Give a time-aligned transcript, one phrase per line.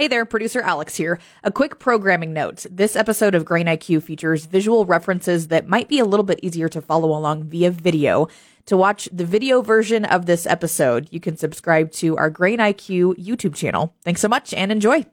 [0.00, 1.20] Hey there, producer Alex here.
[1.44, 2.64] A quick programming note.
[2.70, 6.70] This episode of Grain IQ features visual references that might be a little bit easier
[6.70, 8.26] to follow along via video.
[8.64, 13.16] To watch the video version of this episode, you can subscribe to our Grain IQ
[13.16, 13.94] YouTube channel.
[14.02, 15.04] Thanks so much and enjoy.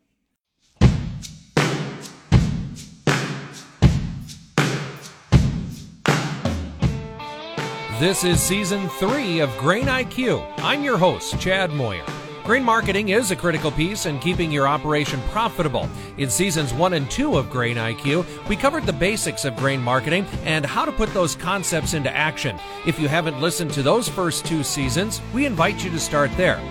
[8.00, 10.50] This is season three of Grain IQ.
[10.60, 12.06] I'm your host, Chad Moyer.
[12.48, 15.90] Grain marketing is a critical piece in keeping your operation profitable.
[16.18, 20.26] In seasons one and two of Grain IQ, we covered the basics of grain marketing
[20.46, 22.58] and how to put those concepts into action.
[22.86, 26.62] If you haven't listened to those first two seasons, we invite you to start there.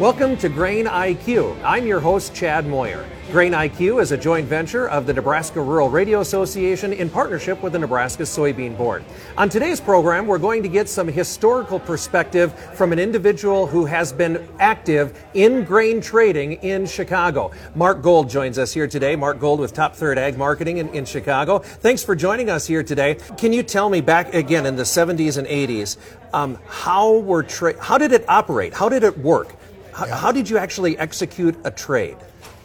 [0.00, 1.56] Welcome to Grain IQ.
[1.62, 3.08] I'm your host, Chad Moyer.
[3.30, 7.74] Grain IQ is a joint venture of the Nebraska Rural Radio Association in partnership with
[7.74, 9.04] the Nebraska Soybean Board.
[9.38, 14.12] On today's program, we're going to get some historical perspective from an individual who has
[14.12, 17.52] been active in grain trading in Chicago.
[17.76, 19.14] Mark Gold joins us here today.
[19.14, 21.60] Mark Gold with Top Third Ag Marketing in, in Chicago.
[21.60, 23.14] Thanks for joining us here today.
[23.38, 25.98] Can you tell me back again in the 70s and 80s,
[26.32, 28.74] um, how were tra- how did it operate?
[28.74, 29.54] How did it work?
[29.94, 32.16] How, how did you actually execute a trade?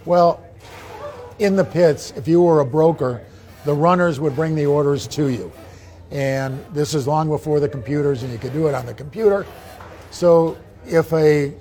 [0.06, 0.44] Well,
[1.38, 3.22] in the pits, if you were a broker,
[3.66, 5.52] the runners would bring the orders to you.
[6.10, 9.46] And this is long before the computers, and you could do it on the computer.
[10.10, 11.54] So if a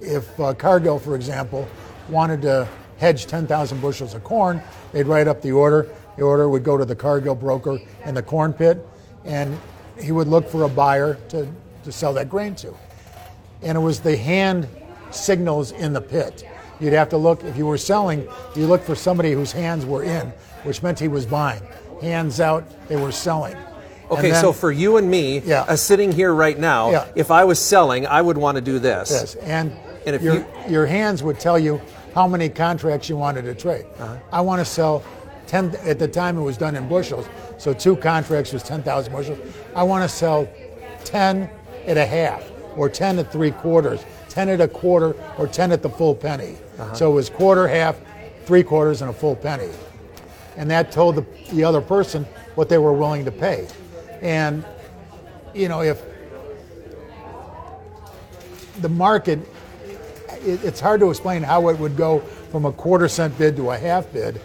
[0.00, 1.68] if uh, Cargill, for example,
[2.08, 2.66] wanted to
[2.98, 4.62] hedge 10,000 bushels of corn,
[4.92, 5.90] they'd write up the order.
[6.16, 8.86] The order would go to the Cargill broker in the corn pit,
[9.24, 9.58] and
[10.00, 11.46] he would look for a buyer to,
[11.84, 12.74] to sell that grain to.
[13.62, 14.68] And it was the hand
[15.10, 16.44] signals in the pit.
[16.80, 20.02] You'd have to look, if you were selling, you look for somebody whose hands were
[20.02, 20.26] in,
[20.64, 21.62] which meant he was buying.
[22.02, 23.56] Hands out, they were selling.
[24.10, 25.62] Okay, then, so for you and me, Yeah.
[25.62, 27.04] uh, sitting here right now, Yeah.
[27.14, 29.10] if I was selling, I would want to do this.
[29.10, 29.72] Yes, and,
[30.04, 31.80] And if your, you- your hands would tell you
[32.14, 33.86] how many contracts you wanted to trade.
[33.98, 34.16] Uh-huh.
[34.30, 35.02] I want to sell
[35.46, 37.26] 10, at the time it was done in bushels,
[37.56, 39.38] so two contracts was 10,000 bushels.
[39.74, 40.46] I want to sell
[41.04, 41.48] 10
[41.86, 42.42] at a half,
[42.76, 46.56] or 10 at three quarters, 10 at a quarter, or 10 at the full penny.
[46.78, 46.94] Uh-huh.
[46.94, 47.96] So it was quarter, half,
[48.44, 49.70] three quarters, and a full penny.
[50.56, 52.24] And that told the, the other person
[52.54, 53.66] what they were willing to pay.
[54.20, 54.64] And,
[55.54, 56.02] you know, if
[58.80, 59.40] the market,
[60.28, 62.20] it, it's hard to explain how it would go
[62.50, 64.40] from a quarter cent bid to a half bid,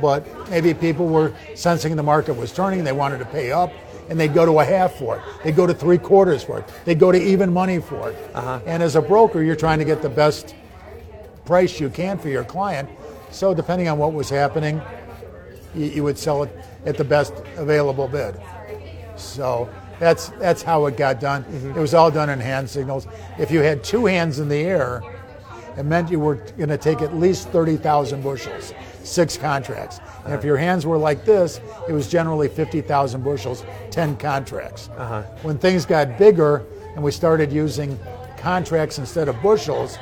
[0.00, 3.72] but maybe people were sensing the market was turning, they wanted to pay up,
[4.08, 5.22] and they'd go to a half for it.
[5.44, 6.68] They'd go to three quarters for it.
[6.84, 8.16] They'd go to even money for it.
[8.34, 8.60] Uh-huh.
[8.66, 10.54] And as a broker, you're trying to get the best
[11.44, 12.88] price you can for your client.
[13.30, 14.80] So depending on what was happening,
[15.74, 18.40] you, you would sell it at the best available bid.
[19.16, 19.68] So
[19.98, 21.44] that's that's how it got done.
[21.44, 21.78] Mm-hmm.
[21.78, 23.06] It was all done in hand signals.
[23.38, 25.02] If you had two hands in the air,
[25.76, 30.00] it meant you were going to take at least 30,000 bushels, six contracts.
[30.24, 34.88] And if your hands were like this, it was generally 50,000 bushels, 10 contracts.
[34.96, 35.22] Uh-huh.
[35.42, 37.98] When things got bigger and we started using
[38.36, 39.98] contracts instead of bushels,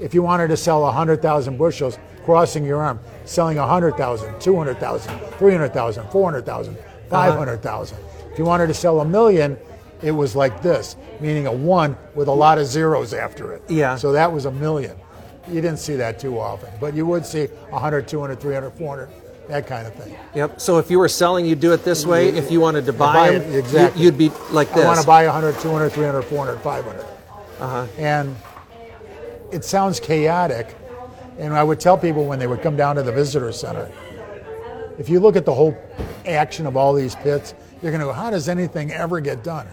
[0.00, 6.74] if you wanted to sell 100,000 bushels, crossing your arm, selling 100,000, 200,000, 300,000, 400,000,
[6.74, 6.82] uh-huh.
[7.08, 7.98] 500,000.
[8.32, 9.58] If you wanted to sell a million,
[10.02, 13.62] it was like this, meaning a one with a lot of zeros after it.
[13.68, 13.96] Yeah.
[13.96, 14.96] So that was a million.
[15.48, 19.08] You didn't see that too often, but you would see 100, 200, 300, 400,
[19.48, 20.14] that kind of thing.
[20.34, 20.60] Yep.
[20.60, 22.28] So if you were selling, you'd do it this way.
[22.28, 24.02] If you wanted to buy, buy them, exactly.
[24.02, 24.84] you, would be like this.
[24.84, 27.00] I want to buy 100, 200, 300, 400, 500.
[27.60, 27.86] Uh-huh.
[27.96, 28.36] And
[29.50, 30.74] it sounds chaotic.
[31.38, 33.90] And I would tell people when they would come down to the visitor center,
[34.98, 35.76] if you look at the whole
[36.26, 39.66] action of all these pits, you're going to go, how does anything ever get done?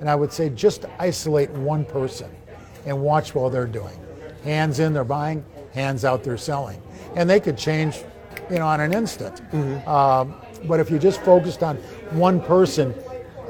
[0.00, 2.30] And I would say just isolate one person
[2.86, 3.98] and watch while they're doing.
[4.44, 5.44] Hands in, they're buying,
[5.74, 6.80] hands out, they're selling.
[7.16, 8.02] And they could change,
[8.50, 9.40] you know, on an instant.
[9.86, 10.34] Um,
[10.64, 11.76] but if you just focused on
[12.10, 12.94] one person,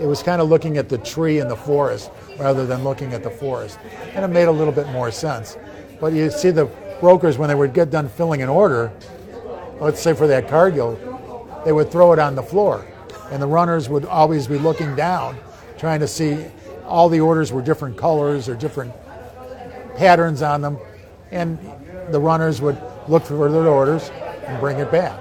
[0.01, 3.23] it was kind of looking at the tree in the forest rather than looking at
[3.23, 3.79] the forest.
[4.15, 5.57] And it made a little bit more sense.
[6.01, 6.67] But you see the
[7.01, 8.93] brokers, when they would get done filling an order,
[9.81, 10.97] let's say for that Cargill,
[11.65, 12.87] they would throw it on the floor.
[13.31, 15.37] And the runners would always be looking down,
[15.77, 16.47] trying to see
[16.85, 18.93] all the orders were different colors or different
[19.99, 20.79] patterns on them.
[21.31, 21.59] And
[22.11, 24.11] the runners would look for their orders
[24.47, 25.19] and bring it back.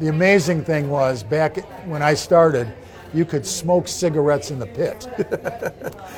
[0.00, 2.72] The amazing thing was back when I started,
[3.14, 5.06] you could smoke cigarettes in the pit.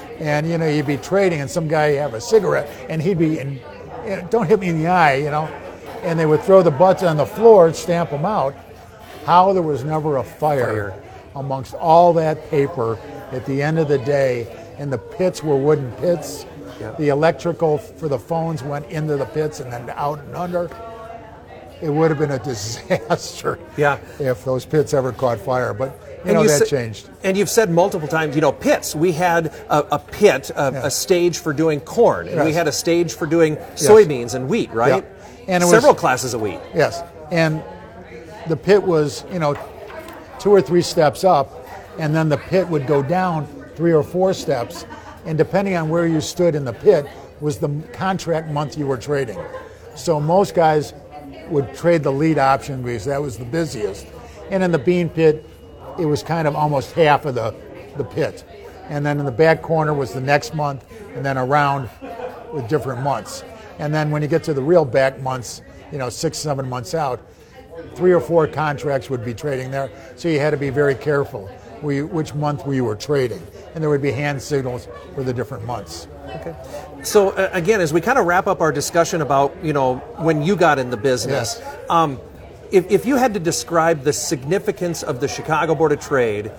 [0.20, 3.40] and you know, you'd be trading and some guy have a cigarette and he'd be
[3.40, 3.54] in,
[4.04, 5.46] you know, don't hit me in the eye, you know.
[6.02, 8.54] And they would throw the butts on the floor and stamp them out.
[9.24, 11.02] How there was never a fire, Fire.
[11.34, 12.98] amongst all that paper
[13.32, 14.46] at the end of the day,
[14.76, 16.44] and the pits were wooden pits.
[16.80, 16.94] Yeah.
[16.98, 20.70] the electrical for the phones went into the pits and then out and under.
[21.82, 23.98] It would have been a disaster Yeah.
[24.18, 25.74] if those pits ever caught fire.
[25.74, 27.10] But you And know you that sa- changed.
[27.22, 28.94] And you've said multiple times, you know, pits.
[28.94, 30.86] We had a, a pit, a, Yeah.
[30.86, 34.70] a stage for doing corn, and we had a stage for doing soybeans and wheat,
[34.72, 35.04] right?
[35.04, 35.44] Yeah.
[35.48, 36.60] And it was- several classes of wheat.
[36.74, 37.62] Yes, and
[38.48, 39.54] the pit was, you know,
[40.38, 41.66] two or three steps up,
[41.98, 43.46] and then the pit would go down
[43.76, 44.86] three or four steps,
[45.24, 47.06] and depending on where you stood in the pit
[47.40, 49.38] was the contract month you were trading.
[49.94, 50.94] So most guys
[51.48, 54.06] would trade the lead option because that was the busiest,
[54.50, 55.44] and in the bean pit,
[55.98, 57.54] it was kind of almost half of the
[57.96, 58.44] the pit,
[58.88, 60.84] and then in the back corner was the next month,
[61.14, 61.88] and then around
[62.52, 63.44] with different months.
[63.78, 65.62] And then when you get to the real back months,
[65.92, 67.20] you know, six, seven months out,
[67.94, 69.90] three or four contracts would be trading there.
[70.16, 71.50] So you had to be very careful
[71.84, 73.46] we, which month we were trading.
[73.74, 76.08] And there would be hand signals for the different months.
[76.36, 76.56] Okay.
[77.04, 80.42] So uh, again, as we kind of wrap up our discussion about you know when
[80.42, 81.78] you got in the business, Yes.
[81.90, 82.18] um,
[82.72, 86.50] if, if you had to describe the significance of the Chicago Board of Trade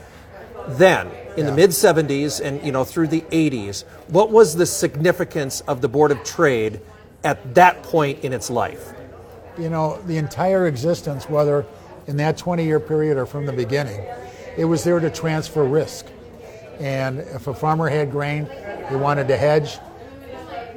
[0.68, 5.62] then in the mid 70s and you know through the 80s, what was the significance
[5.62, 6.80] of the Board of Trade
[7.24, 8.94] at that point in its life?
[9.58, 11.66] you know, the entire existence, whether
[12.08, 14.06] in that 20 year period or from the beginning,
[14.58, 16.08] it was there to transfer risk.
[16.80, 18.48] And if a farmer had grain,
[18.90, 19.78] he wanted to hedge.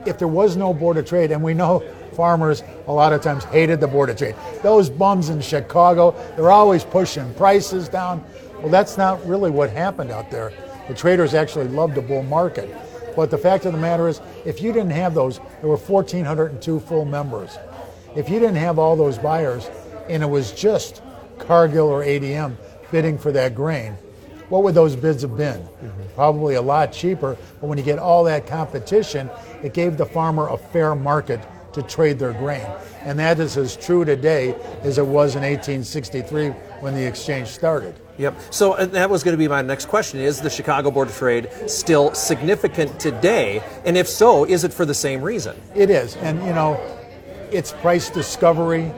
[0.07, 1.81] If there was no Board of Trade, and we know
[2.13, 6.51] farmers a lot of times hated the Board of Trade, those bums in Chicago, they're
[6.51, 8.25] always pushing prices down.
[8.61, 10.53] Well, that's not really what happened out there.
[10.89, 12.75] The traders actually loved a bull market.
[13.15, 16.81] But the fact of the matter is, if you didn't have those, there were 1,402
[16.81, 17.59] full members.
[18.15, 19.69] If you didn't have all those buyers
[20.09, 21.03] and it was just
[21.39, 22.57] Cargill or ADM
[22.91, 23.95] bidding for that grain,
[24.49, 25.67] what would those bids have been?
[26.15, 29.31] Probably a lot cheaper, but when you get all that competition,
[29.63, 31.41] it gave the farmer a fair market
[31.75, 32.67] to trade their grain.
[33.03, 36.49] And that is as true today as it was in 1863
[36.81, 37.95] when the exchange started.
[38.17, 38.37] Yep.
[38.51, 41.49] So that was going to be my next question: Is the Chicago Board of Trade
[41.67, 43.63] still significant today?
[43.85, 45.61] And if so, is it for the same reason?
[45.75, 46.81] It is, and you know,
[47.53, 48.91] it's price discovery,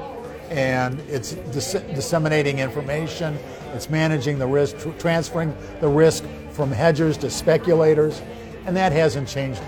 [0.48, 3.38] and it's dis- disseminating information.
[3.74, 8.20] It's managing the risk, tr- transferring the risk from hedgers to speculators,
[8.66, 9.62] and that hasn't changed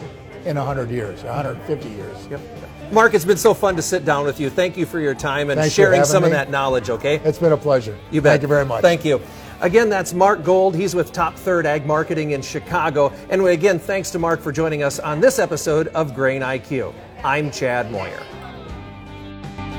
[0.45, 2.27] in 100 years, 150 years.
[2.29, 2.41] Yep.
[2.93, 4.51] Mark, it's been so fun to sit down with you.
[4.51, 6.91] Thank you for your time and Thanks sharing some of that knowledge.
[6.91, 7.17] Okay.
[7.25, 7.97] It's been a pleasure.
[8.11, 8.33] You bet.
[8.33, 8.83] Thank you very much.
[8.83, 9.21] Thank you.
[9.63, 10.75] Again, that's Mark Gold.
[10.75, 13.13] He's with Top Third Ag Marketing in Chicago.
[13.31, 16.93] And again, thanks to Mark for joining us on this episode of Grain IQ.
[17.25, 18.23] I'm Chad Moyer.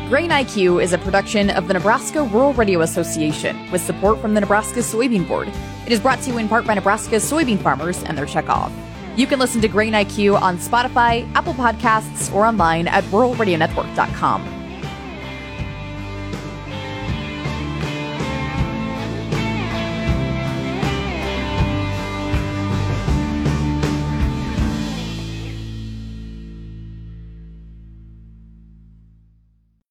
[0.10, 4.42] Grain IQ is a production of the Nebraska Rural Radio Association with support from the
[4.42, 5.48] Nebraska Soybean Board.
[5.86, 8.72] It is brought to you in part by Nebraska soybean farmers and their checkoff.
[9.16, 14.53] You can listen to Grain IQ on Spotify, Apple Podcasts, or online at ruralradionetwork.com.